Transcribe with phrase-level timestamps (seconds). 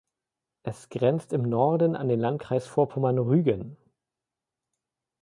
[0.63, 3.77] Es grenzt im Norden an den Landkreis Vorpommern-Rügen.